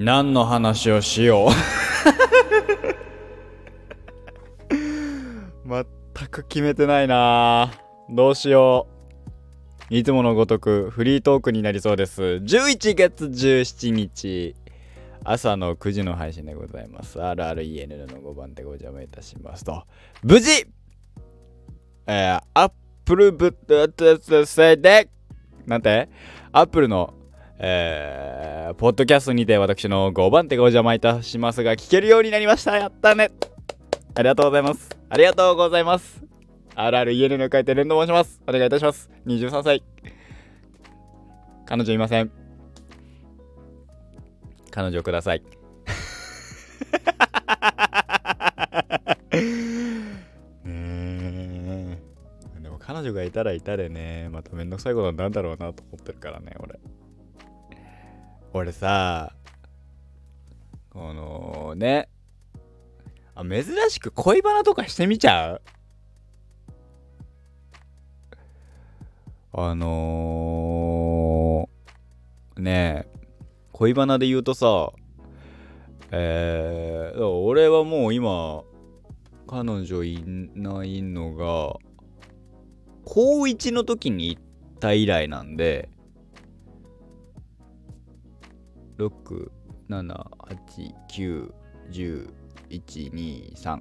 [0.00, 1.50] 何の話をしよう。
[5.68, 7.72] 全く決めてないな。
[8.08, 8.86] どうしよ
[9.90, 9.94] う。
[9.94, 12.22] いつものごとくフリートークになりそうです。
[12.22, 14.54] 11月17日
[15.24, 17.18] 朝の9時の配信でございます。
[17.18, 19.82] RRENN の5番でご邪魔いたしますと。
[20.22, 20.64] 無事
[22.06, 22.72] えー、アッ
[23.04, 25.10] プルブッドせで
[25.66, 26.08] なんて
[26.52, 27.17] アップルの
[27.60, 32.76] えー、ポッドキャストにて私の5番手がお邪魔いたしますが、聞けるようになりました。
[32.76, 33.32] やったね。
[34.14, 34.96] ありがとうございます。
[35.08, 36.22] ありがとうございます。
[36.76, 38.40] RREN の書いて連動申します。
[38.46, 39.10] お願いいたします。
[39.26, 39.82] 23歳。
[41.66, 42.30] 彼女いません。
[44.70, 45.42] 彼女ください。
[50.64, 51.98] ね
[52.62, 56.78] でも彼女がいたらいたでね、まためんどくさいことなんだろうなと思ってるからね、俺。
[58.52, 59.34] 俺さ
[60.90, 62.08] このね
[63.34, 65.62] あ珍しく恋バナとかしてみちゃう？
[69.52, 73.18] あのー、ねえ
[73.72, 74.92] 恋バナで言うとさ
[76.10, 78.62] えー、俺はもう今
[79.46, 80.24] 彼女い
[80.54, 81.76] ないのが
[83.04, 84.42] 高1の時に行っ
[84.80, 85.90] た以来なんで
[88.98, 89.50] 6、
[89.88, 90.28] 7、8、
[91.10, 91.52] 9、
[91.90, 92.30] 10、
[92.70, 93.80] 1、2、3。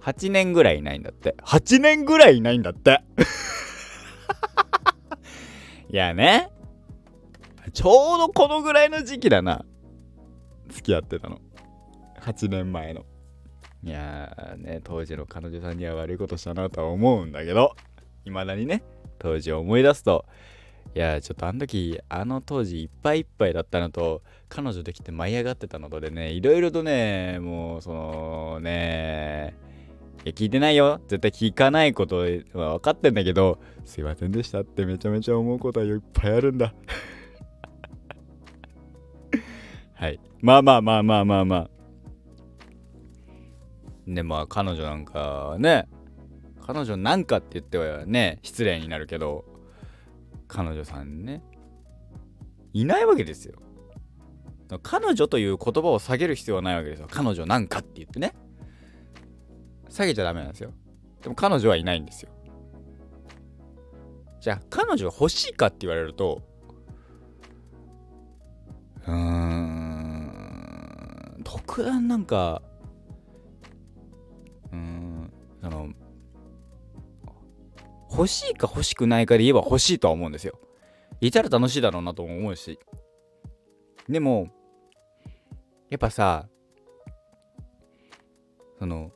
[0.00, 1.34] 8年ぐらいいないんだって。
[1.42, 3.02] 8年ぐらいいないんだって。
[5.90, 6.50] いやね。
[7.72, 9.64] ちょうどこのぐらいの時期だな。
[10.68, 11.40] 付き合ってたの。
[12.20, 13.04] 8年前の。
[13.82, 17.74] いやーね、当時の彼女さんには悪いことしたなとは思うんだけど、
[18.24, 18.82] 未だにね、
[19.18, 20.26] 当時を思い出すと、
[20.94, 29.54] いやちょっとあの時あの当時いっぱいいっぱいだったのと彼女できて舞い上がってたのとでねいろいろとねもうそのね
[30.24, 31.00] いや聞いてないよ。
[31.08, 32.24] 絶対聞かないことは
[32.74, 36.74] 分かってんだけどすいませんでしたってめちゃめちゃ思うことはいっぱいあるんだ。
[39.94, 40.20] はい。
[40.42, 41.70] まあまあまあまあまあまあ。
[44.06, 45.88] でまあ彼女なんかね
[46.60, 49.46] 彼女なんかって言ってはね失礼になるけど
[50.50, 51.42] 彼女さんね。
[52.72, 53.54] いないわけですよ。
[54.82, 57.08] 彼女という言葉を下げる必要はないわけですよ。
[57.10, 58.34] 彼女なんかって言ってね。
[59.88, 60.72] 下げちゃダメなんですよ。
[61.22, 62.30] でも彼女はいないんですよ。
[64.40, 66.40] じゃあ彼女が欲しいかって言われると
[69.06, 70.30] うーん
[71.44, 72.62] 特段なんか
[78.20, 80.60] 欲しいか欲しくないかで言えば欲しいとは思うんですよ。
[81.22, 82.78] いたら楽しいだろうなと思うし。
[84.10, 84.48] でも、
[85.88, 86.46] やっぱさ、
[88.78, 89.10] その、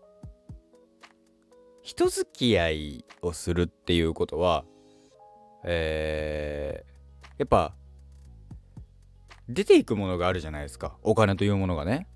[1.82, 4.64] 人付き合いをするっていうことは、
[5.64, 7.74] えー、やっぱ、
[9.50, 10.96] 出ていくものがあるじゃないですか。
[11.02, 12.08] お金というものがね。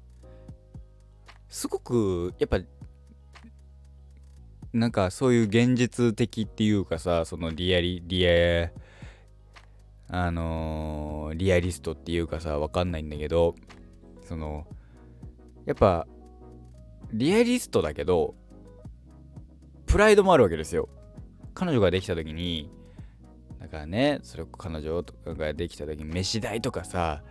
[1.51, 2.61] すごく、やっぱ、
[4.73, 8.71] なんかそういう現実的っていうかさそのリアリリア
[10.11, 13.55] あのー、リアリストっていうかさわかんないんだけど
[14.27, 14.67] その
[15.67, 16.07] やっぱ
[17.13, 18.35] リアリストだけど
[19.87, 20.89] プライドもあるわけですよ。
[21.55, 22.71] 彼女ができた時に
[23.59, 27.23] だからねそれ彼女とかができた時に飯代とかさ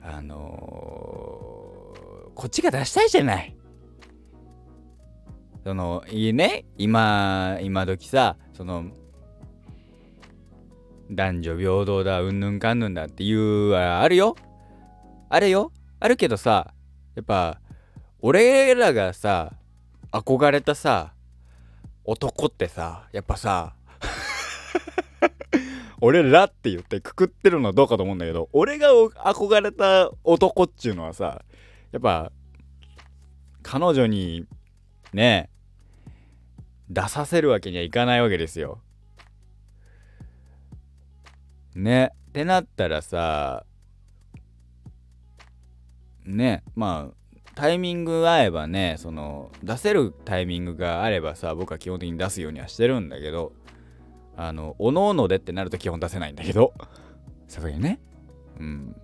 [0.00, 3.57] あのー、こっちが出したいじゃない。
[5.68, 6.64] そのいいね？
[6.78, 8.86] 今今時さその
[11.10, 14.34] 男女平等だうんぬんかんぬんだっていうあるよ。
[15.28, 15.70] あるよ。
[16.00, 16.72] あるけどさ
[17.16, 17.60] やっぱ
[18.20, 19.52] 俺らがさ
[20.10, 21.12] 憧れたさ
[22.02, 23.74] 男ってさやっぱさ
[26.00, 31.44] 俺らって言ってくくってるのはどうかと思うんだけど俺が憧れた男っちゅうのはさ
[31.92, 32.32] やっぱ
[33.62, 34.46] 彼女に
[35.12, 35.50] ね
[36.90, 38.80] 出させるわけにはいかないわけですよ。
[41.74, 42.12] ね。
[42.28, 43.64] ってなったらさ
[46.24, 53.52] ねまあタイミング合えばねその出せるタイミングがあればさ僕は基本的に出すようにはしてるんだけど
[54.36, 56.72] あのおのおのでってなると基本出せないんだけど
[57.48, 57.98] さすがにね
[58.60, 58.96] うん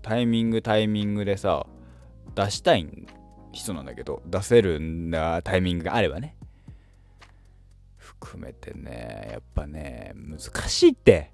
[0.00, 1.66] タイミングタイミングでさ
[2.34, 3.06] 出したいん
[3.54, 6.36] 人なんだけど出せるんだタイミングがあればね。
[7.96, 11.30] 含めてねやっぱね難しいって。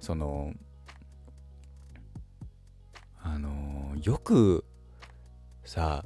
[0.00, 0.52] その
[3.22, 4.64] あの、よく
[5.64, 6.04] さ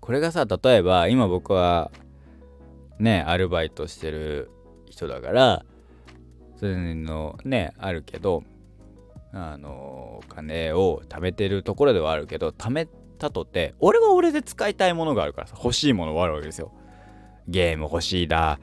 [0.00, 1.90] これがさ例えば今僕は
[2.98, 4.50] ねアルバイトしてる
[4.88, 5.64] 人だから
[6.58, 8.42] そういうのねあるけど
[9.32, 12.88] あのお金を貯めてるところではあるけど貯め
[13.18, 16.72] たとて俺は俺で使いたいものがあるからさ欲しいものはあるわけですよ
[17.46, 18.58] ゲーム欲しいだ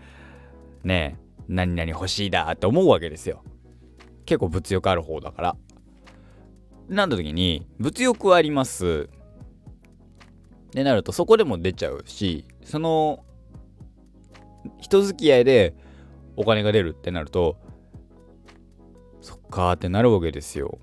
[0.84, 3.44] ねえ何々欲しいだって思うわけですよ
[4.25, 5.56] 結構物欲ある方だから
[6.90, 9.10] なんだ時に物欲はあります
[10.68, 13.24] ってなるとそこでも出ちゃうしその
[14.80, 15.75] 人付き合いで
[16.36, 17.58] お金が出るってなると
[19.22, 20.78] そっかーってなるわけですよ。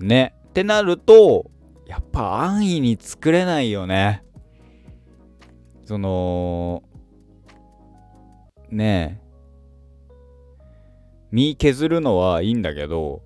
[0.00, 0.34] ね。
[0.54, 1.50] ってなると
[1.84, 4.22] やっぱ安易に作れないよね。
[5.84, 6.84] その
[8.70, 9.24] ねえ
[11.32, 13.22] 身削るのはいいんだけど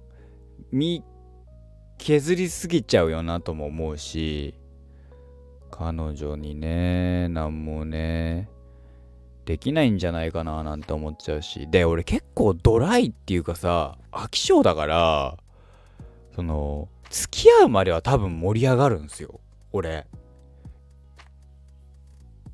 [0.73, 1.05] 身
[1.99, 4.55] 削りすぎちゃうよなとも思うし
[5.71, 8.49] 彼女にね何もね
[9.45, 15.37] できないんじゃないかななんて思っちゃうしで俺結構ドライっていうかさ飽き性だから
[16.35, 19.41] その付き合うまでは多分盛り上がるんですよ。
[19.73, 20.07] 俺。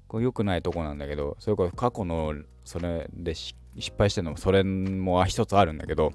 [0.09, 2.35] これ良くないとこなんだけどそれこそ過去の
[2.65, 3.57] それで失
[3.99, 6.13] 敗してるのもそれも一つあるんだけど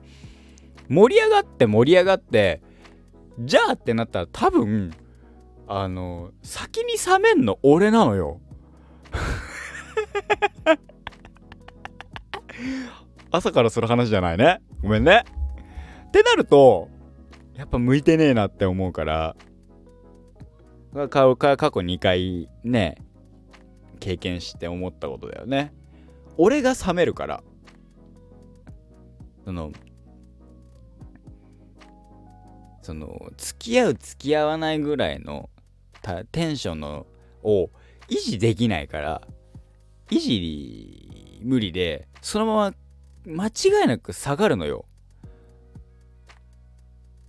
[0.87, 2.61] 盛り上がって盛り上がって
[3.39, 4.93] じゃあってなったら多分
[5.67, 8.39] あの先に冷めんの俺なのよ。
[13.31, 14.61] 朝からする話じゃないね。
[14.81, 15.23] ごめんね。
[16.07, 16.89] ってなると
[17.59, 19.35] やっぱ向いてねえなって思うから。
[20.93, 22.97] 過去2回ね
[23.99, 25.73] 経験して思ったことだよね。
[26.37, 27.43] 俺が冷めるから。
[29.43, 29.73] その
[32.81, 35.49] その付き合う付き合わないぐらいの
[36.31, 37.05] テンションの
[37.43, 37.69] を
[38.07, 39.21] 維持できないから
[40.09, 42.73] 維持無理でそのま
[43.25, 44.85] ま間違いなく下がるのよ。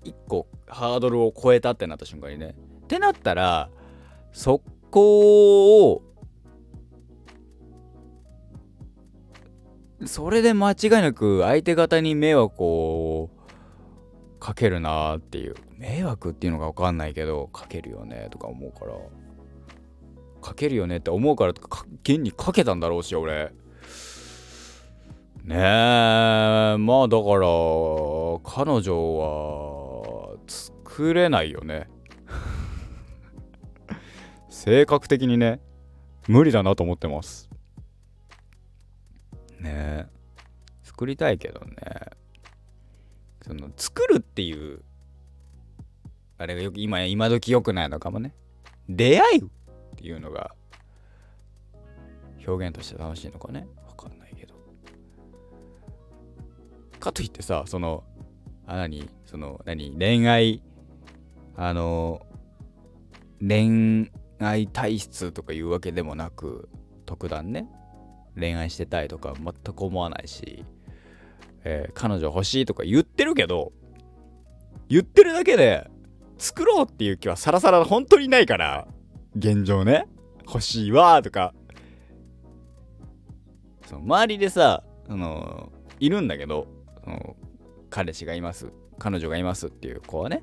[0.04, 2.54] 1個ハードルを超えたってなった瞬間にね。
[2.84, 3.70] ってなったら
[4.32, 6.02] そこを
[10.06, 13.30] それで間違いなく相手方に迷惑を
[14.38, 15.54] かけるなっていう。
[15.76, 18.92] 迷惑っていうのが分かんないけどかけるよねとか思うから。
[20.42, 21.52] かけるよねって思うから
[22.02, 23.52] 現にかけたんだろうし俺。
[25.44, 25.58] ねえ
[26.76, 27.48] まあだから
[28.44, 29.79] 彼女は
[30.90, 31.88] 作れないよね。
[34.48, 35.60] 性格的にね
[36.26, 37.48] 無理だなと思ってます。
[39.60, 40.08] ね
[40.82, 41.76] 作りたいけどね。
[43.42, 44.82] その作るっていう
[46.38, 48.34] あれがよく今今時良くないのかもね。
[48.88, 49.48] 出会うっ
[49.96, 50.50] ていうのが
[52.44, 53.68] 表現として楽しいのかね。
[53.86, 54.54] わかんないけど。
[56.98, 58.02] かといってさその
[58.66, 60.62] あ何その何恋愛
[61.60, 62.26] あの
[63.40, 66.68] 恋愛体質とかいうわけでもなく
[67.06, 67.68] 特段ね
[68.38, 70.64] 恋愛してたいとか全く思わないし
[71.64, 73.72] えー、彼女欲しいとか言ってるけど、
[74.88, 75.90] 言ってるだけで、
[76.38, 78.88] 作ろうっていう気はさらさら本当にないから、
[79.36, 80.06] 現状ね。
[80.46, 81.54] 欲しいわとか。
[83.86, 86.66] その周りでさ、その、いるんだけど、
[87.04, 87.36] その
[87.90, 88.72] 彼氏がいます。
[88.98, 90.42] 彼女がいますっていう子はね。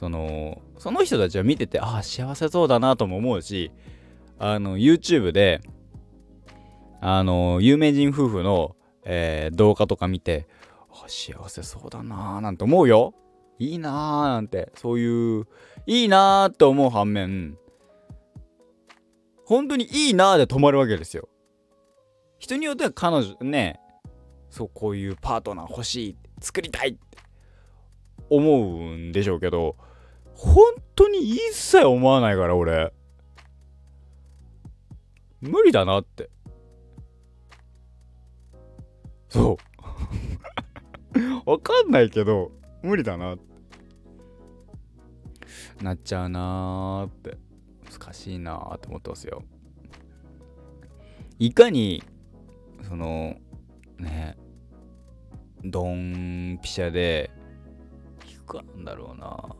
[0.00, 3.70] その、その人たちを見てて、ああ、幸せそうだなとも思うし、
[4.40, 5.60] あの、YouTube で、
[7.00, 10.46] あの有名人夫婦の、えー、動画とか見て
[10.90, 13.14] あ幸せそうだなーなんて思うよ。
[13.58, 13.92] いいなー
[14.28, 15.46] なんてそういう
[15.86, 17.58] いいなーって思う反面
[19.44, 21.28] 本当にいいなーで止まるわけですよ。
[22.38, 23.80] 人によっては彼女ね
[24.50, 27.18] そうこういうパートナー欲しい作りたいって
[28.28, 29.76] 思うんでしょうけど
[30.42, 30.64] 本
[30.96, 32.94] 当に一切思わないから俺。
[35.42, 36.30] 無理だなって。
[39.28, 39.58] そ
[41.44, 41.44] う。
[41.44, 43.50] わかんないけど無理だなって。
[45.84, 47.36] なっちゃうなーって。
[47.90, 49.44] 難しいなーって思ってますよ。
[51.38, 52.02] いかに
[52.82, 53.36] その
[53.98, 54.38] ね
[55.64, 57.30] ドンピシャで
[58.24, 59.54] 低くかなんだろうな。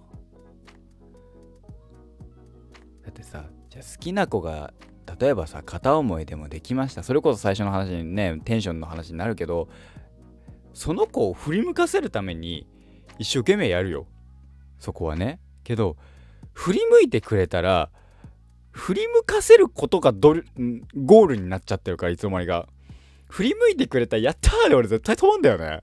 [3.05, 4.73] だってさじゃあ好きな子が
[5.19, 7.03] 例えばさ片思いでもできました。
[7.03, 9.69] それこそ最初の話にねテンションの話になるけど
[10.73, 12.67] その子を振り向かせるために
[13.19, 14.07] 一生懸命やるよ。
[14.79, 15.41] そこはね。
[15.65, 15.97] けど
[16.53, 17.91] 振り向いてくれたら
[18.71, 20.47] 振り向かせることがドル
[20.95, 22.69] ゴールになっちゃってるからいつの間にか。
[23.29, 25.83] 振り向いてくれたらやったーで俺絶対止まんだよね。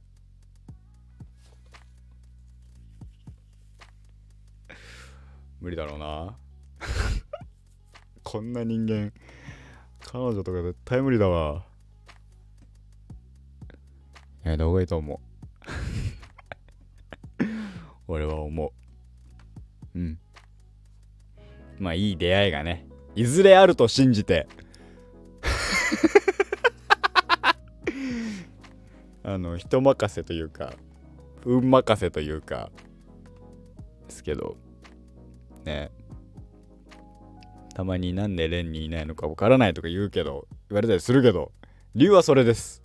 [5.61, 6.37] 無理だろうな。
[8.23, 9.11] こんな人間
[9.99, 11.65] 彼女とか絶対無理だわ。
[14.43, 15.19] やめた方がいいと思う。
[18.07, 18.73] 俺は思
[19.95, 19.99] う。
[19.99, 20.19] うん。
[21.79, 24.47] まあいい出会いがねいずれあると信じて。
[29.23, 30.73] あの人任せというか
[31.43, 32.71] 運任せというか
[34.07, 34.55] ですけど
[35.65, 35.91] ね。
[37.77, 41.51] たまになんでレンにいないのかわからないとか言うけど言われたりするけど
[41.93, 42.81] 理由はそれです。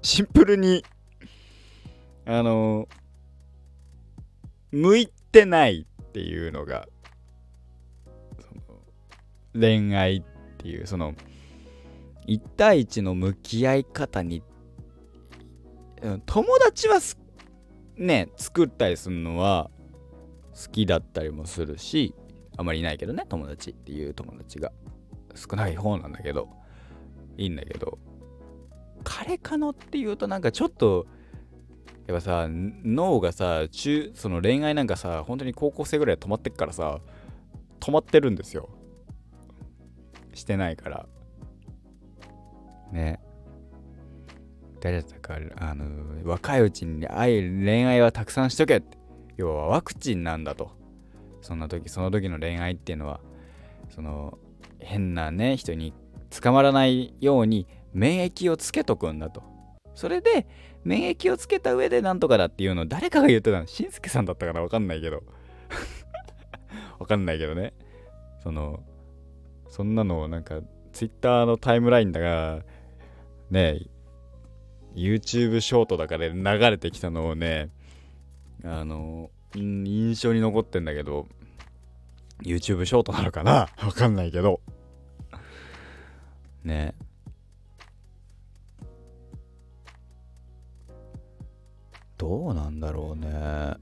[0.00, 0.84] シンプルに
[2.24, 2.86] あの
[4.70, 6.86] 向いてないっていうのが
[9.54, 10.22] の恋愛っ
[10.58, 11.12] ていうその
[12.28, 14.44] 1対1の向き合い方に
[16.26, 17.00] 友達は
[17.96, 19.68] ね作ったりするのは
[20.54, 22.14] 好きだったりもするし
[22.56, 24.72] あまりいないけどね友達っていう友達が
[25.34, 26.48] 少ない方なんだけど
[27.38, 27.98] いいんだけど
[29.04, 31.06] 彼かのっていうとなんかちょっと
[32.06, 37.00] やっぱさ脳がさ中その恋愛なんかさ本当に高校生ぐらい止まってっからさ
[37.80, 38.68] 止まってるんですよ。
[40.34, 41.06] してないから。
[42.92, 43.20] ね。
[44.80, 45.84] 誰だったかあの
[46.24, 48.98] 若いうちに愛恋愛はたくさんしとけって。
[49.36, 50.81] 要はワクチンなんだと。
[51.42, 53.20] そんな時その時の恋愛っていうのは
[53.90, 54.38] その
[54.78, 55.92] 変なね人に
[56.30, 59.42] 捕まらないように免疫をつけとくんだと。
[59.94, 60.46] それで
[60.84, 63.66] 免疫をつけた上でなんとかだっていうのを誰かが言ってたの。
[63.66, 65.22] しんすけさんだったかなわかんないけど。
[66.98, 67.74] わかんないけどね。
[68.42, 68.82] その
[69.68, 70.60] そんなのをなんか
[70.92, 72.62] ツイッターのタイムラインだが
[73.50, 73.86] ね
[74.94, 77.70] YouTube ショートだから流れてきたのをね、
[78.64, 81.26] あの、印象に残ってんだけど、
[82.42, 83.68] YouTube ショートなのかな？
[83.82, 84.60] わかんないけど。
[86.64, 86.94] ね。
[92.18, 93.74] どうなんだろうね。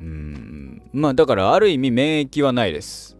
[0.00, 0.82] うん。
[0.92, 3.16] まあだからある意味免疫はないです。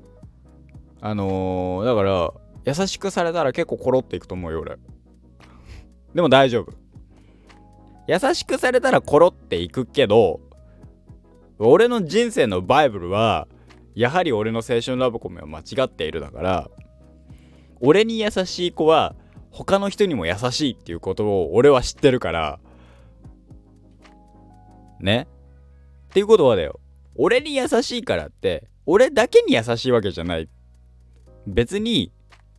[1.00, 2.32] あのー、だから
[2.64, 4.76] 優しくされたら結構コロっていくと思うよ俺
[6.14, 6.81] でも大丈夫
[8.06, 10.40] 優しくされたらコロっていくけど
[11.58, 13.46] 俺の人生のバイブルは
[13.94, 16.70] やはり俺の青春ラブコメは間違っているだから
[17.80, 19.14] 俺に優しい子は
[19.50, 22.58] 他の人にも優しいっていうことを俺は知ってるから
[25.00, 25.26] ね？
[26.10, 26.80] っていうことはだよ。
[27.16, 30.48] 俺に優しいからって俺だけに優しいわけじゃない。
[31.46, 32.12] 別に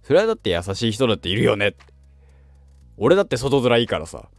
[0.03, 1.75] それはだって優しい人だっているよね
[2.97, 4.29] 俺だって外面いいからさ。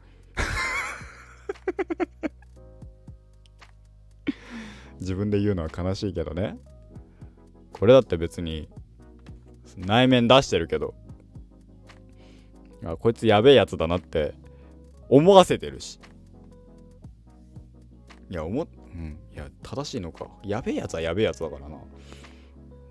[5.00, 6.58] 自分で言うのは悲しいけどね。
[7.72, 8.68] これだって別に
[9.76, 10.94] 内面出してるけど。
[12.84, 14.34] あこいつやべえやつだなって
[15.08, 15.98] 思わせてるし。
[18.30, 18.66] いや思う
[18.96, 19.18] ん。
[19.32, 20.28] いや正しいのか。
[20.44, 21.78] やべえやつはやべえやつだからな。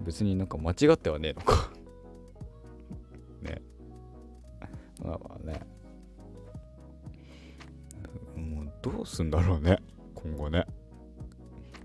[0.02, 1.72] 別になんか間違ってはねえのか。
[3.42, 3.62] ね。
[5.04, 5.73] まあまあね。
[8.84, 9.78] どうすんだろうね。
[10.14, 10.66] 今後ね。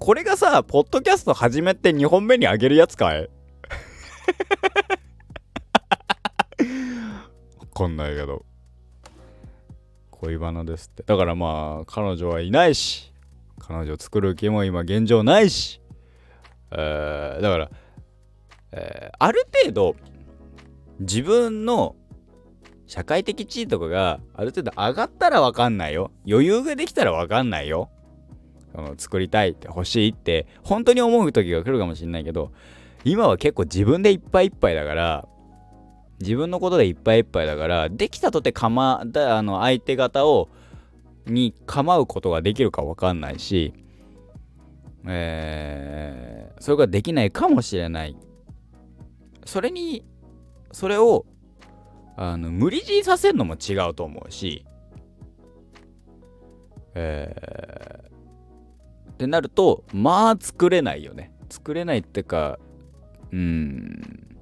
[0.01, 3.23] これがさ、ポッドキャスト始めて2本目にあげるやつかい？
[7.61, 8.45] わかんないけど。
[10.11, 11.05] 恋バナですって。
[11.05, 13.13] だからまあ、彼女はいないし、
[13.61, 15.81] 彼女作る気も今現状ないし、
[16.73, 17.71] えー、だから、
[18.73, 19.95] えー、ある程度、
[20.99, 21.95] 自分の
[22.89, 26.11] 社会的地位とかがある程度上がったらわかんないよ。
[26.27, 27.91] 余裕ができたらわかんないよ。
[28.75, 32.53] その作りたいって欲しいって本当に思う時が来るかもしんないけど
[33.05, 35.29] 今は結構自分でいっぱいいっぱいだから
[36.21, 40.49] 自分のことでいっぱいいっぱいだからできたとて構だあの相手方を
[41.27, 43.75] に構うことができるかわかんないし、
[45.07, 48.17] えー、それができないかもしれない
[49.45, 50.05] それに
[50.73, 51.27] それを
[52.21, 54.67] あの無理強いさせるのも違うと思うし、
[56.97, 61.33] えー、ってなるとまあ作れないよね。
[61.49, 62.59] 作れないってか
[63.33, 64.37] うん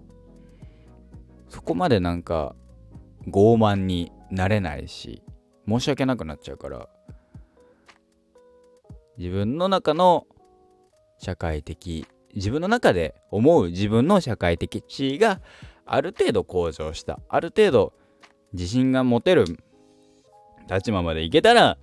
[1.51, 2.57] そこまでなんか
[3.29, 5.23] 傲慢になれないし
[5.69, 6.89] 申し訳なくなっちゃうから
[9.19, 10.27] 自分の中の
[11.19, 15.43] 社会的自分の中で思う自分の社会的地位が
[15.87, 17.21] ある程度向上した。
[17.29, 17.93] ある程度
[18.53, 19.45] 自信が持てる
[20.69, 21.79] 立場までいけたら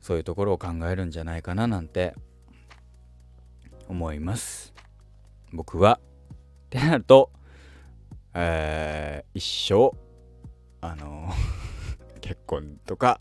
[0.00, 2.14] そういうところを考えるんじゃないかななんて
[3.88, 4.72] 思います。
[5.52, 6.00] 僕は。
[6.66, 7.30] ってなると、
[8.34, 9.96] えー、一生
[10.80, 11.30] あの
[12.20, 13.20] 結婚とか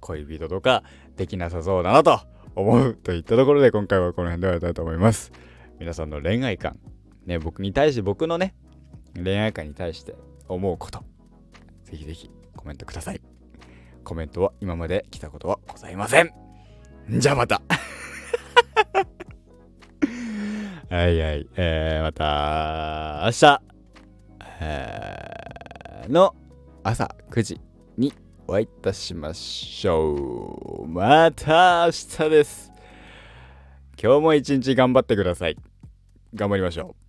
[0.00, 0.82] 恋人とか
[1.16, 2.20] できなさそうだなと
[2.54, 5.32] 思うといったところで今回はこの辺で終わりたいと思います。
[5.80, 6.78] 皆さんの恋愛観
[7.26, 8.54] ね僕に対して僕のね
[9.14, 10.14] 恋愛観に対して
[10.48, 11.04] 思うこと
[11.84, 13.20] ぜひぜひコメントください
[14.02, 16.30] コメントは今まで来たことはございません
[17.08, 17.62] じゃあまた
[20.94, 21.48] はいはい。
[21.56, 23.60] えー、また明日、
[26.08, 26.34] の
[26.84, 27.60] 朝9時
[27.96, 28.12] に
[28.46, 30.88] お会いいたしましょう。
[30.88, 32.70] また明日です。
[34.00, 35.56] 今日も一日頑張ってください。
[36.34, 37.03] 頑張りましょう。